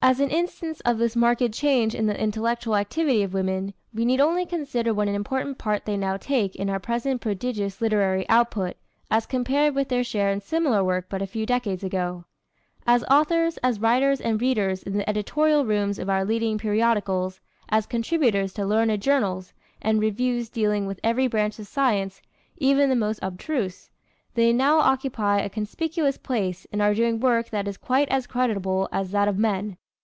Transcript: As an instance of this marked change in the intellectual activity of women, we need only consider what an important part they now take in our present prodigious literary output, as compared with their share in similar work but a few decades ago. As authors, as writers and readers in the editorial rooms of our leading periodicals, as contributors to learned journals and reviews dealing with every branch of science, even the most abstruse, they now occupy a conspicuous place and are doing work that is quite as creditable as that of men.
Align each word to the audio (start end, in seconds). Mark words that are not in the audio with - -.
As 0.00 0.20
an 0.20 0.30
instance 0.30 0.80
of 0.82 0.96
this 0.96 1.16
marked 1.16 1.52
change 1.52 1.92
in 1.94 2.06
the 2.06 2.18
intellectual 2.18 2.76
activity 2.76 3.22
of 3.24 3.34
women, 3.34 3.74
we 3.92 4.04
need 4.06 4.20
only 4.20 4.46
consider 4.46 4.94
what 4.94 5.08
an 5.08 5.14
important 5.16 5.58
part 5.58 5.84
they 5.84 5.96
now 5.98 6.16
take 6.16 6.54
in 6.56 6.70
our 6.70 6.78
present 6.78 7.20
prodigious 7.20 7.80
literary 7.82 8.26
output, 8.30 8.76
as 9.10 9.26
compared 9.26 9.74
with 9.74 9.88
their 9.88 10.04
share 10.04 10.30
in 10.30 10.40
similar 10.40 10.82
work 10.84 11.06
but 11.10 11.20
a 11.20 11.26
few 11.26 11.44
decades 11.44 11.82
ago. 11.84 12.24
As 12.86 13.04
authors, 13.10 13.58
as 13.58 13.80
writers 13.80 14.18
and 14.20 14.40
readers 14.40 14.82
in 14.84 14.94
the 14.96 15.06
editorial 15.08 15.66
rooms 15.66 15.98
of 15.98 16.08
our 16.08 16.24
leading 16.24 16.56
periodicals, 16.58 17.40
as 17.68 17.84
contributors 17.84 18.52
to 18.54 18.64
learned 18.64 19.02
journals 19.02 19.52
and 19.82 20.00
reviews 20.00 20.48
dealing 20.48 20.86
with 20.86 21.00
every 21.04 21.26
branch 21.26 21.58
of 21.58 21.66
science, 21.66 22.22
even 22.56 22.88
the 22.88 22.94
most 22.96 23.18
abstruse, 23.20 23.90
they 24.34 24.52
now 24.54 24.78
occupy 24.78 25.40
a 25.40 25.50
conspicuous 25.50 26.16
place 26.16 26.66
and 26.72 26.80
are 26.80 26.94
doing 26.94 27.18
work 27.20 27.50
that 27.50 27.66
is 27.68 27.76
quite 27.76 28.08
as 28.10 28.26
creditable 28.28 28.88
as 28.92 29.10
that 29.10 29.26
of 29.28 29.36
men. 29.36 29.76